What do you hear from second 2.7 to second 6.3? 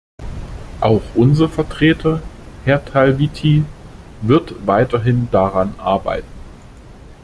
Talvitie, wird weiterhin daran arbeiten.